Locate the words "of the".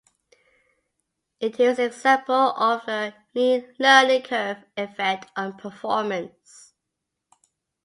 2.57-3.71